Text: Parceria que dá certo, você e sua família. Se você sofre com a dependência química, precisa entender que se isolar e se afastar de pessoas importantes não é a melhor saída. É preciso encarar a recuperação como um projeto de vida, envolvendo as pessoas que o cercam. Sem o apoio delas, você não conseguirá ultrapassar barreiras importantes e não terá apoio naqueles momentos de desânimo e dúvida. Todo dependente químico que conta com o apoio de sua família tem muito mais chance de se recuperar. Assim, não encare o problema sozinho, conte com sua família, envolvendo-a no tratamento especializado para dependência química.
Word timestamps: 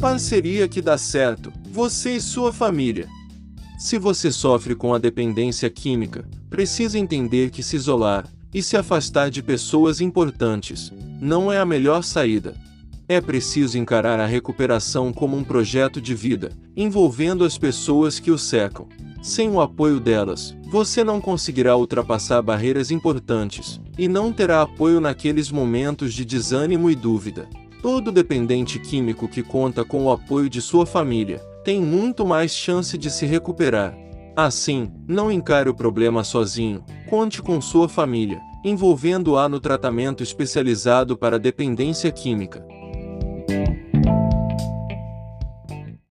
Parceria 0.00 0.66
que 0.66 0.80
dá 0.80 0.96
certo, 0.96 1.52
você 1.70 2.16
e 2.16 2.20
sua 2.22 2.54
família. 2.54 3.06
Se 3.78 3.98
você 3.98 4.32
sofre 4.32 4.74
com 4.74 4.94
a 4.94 4.98
dependência 4.98 5.68
química, 5.68 6.26
precisa 6.48 6.98
entender 6.98 7.50
que 7.50 7.62
se 7.62 7.76
isolar 7.76 8.26
e 8.52 8.62
se 8.62 8.78
afastar 8.78 9.30
de 9.30 9.42
pessoas 9.42 10.00
importantes 10.00 10.90
não 11.20 11.52
é 11.52 11.58
a 11.58 11.66
melhor 11.66 12.02
saída. 12.02 12.54
É 13.06 13.20
preciso 13.20 13.76
encarar 13.76 14.18
a 14.18 14.24
recuperação 14.24 15.12
como 15.12 15.36
um 15.36 15.44
projeto 15.44 16.00
de 16.00 16.14
vida, 16.14 16.50
envolvendo 16.74 17.44
as 17.44 17.58
pessoas 17.58 18.18
que 18.18 18.30
o 18.30 18.38
cercam. 18.38 18.88
Sem 19.22 19.50
o 19.50 19.60
apoio 19.60 20.00
delas, 20.00 20.56
você 20.70 21.04
não 21.04 21.20
conseguirá 21.20 21.76
ultrapassar 21.76 22.40
barreiras 22.40 22.90
importantes 22.90 23.78
e 23.98 24.08
não 24.08 24.32
terá 24.32 24.62
apoio 24.62 24.98
naqueles 24.98 25.50
momentos 25.50 26.14
de 26.14 26.24
desânimo 26.24 26.90
e 26.90 26.94
dúvida. 26.94 27.46
Todo 27.82 28.12
dependente 28.12 28.78
químico 28.78 29.26
que 29.26 29.42
conta 29.42 29.84
com 29.84 30.04
o 30.04 30.10
apoio 30.10 30.50
de 30.50 30.60
sua 30.60 30.84
família 30.84 31.38
tem 31.64 31.80
muito 31.80 32.26
mais 32.26 32.54
chance 32.54 32.98
de 32.98 33.10
se 33.10 33.24
recuperar. 33.24 33.96
Assim, 34.36 34.92
não 35.08 35.32
encare 35.32 35.68
o 35.68 35.74
problema 35.74 36.22
sozinho, 36.22 36.84
conte 37.08 37.40
com 37.40 37.58
sua 37.60 37.88
família, 37.88 38.38
envolvendo-a 38.62 39.48
no 39.48 39.58
tratamento 39.58 40.22
especializado 40.22 41.16
para 41.16 41.38
dependência 41.38 42.10
química. 42.12 42.62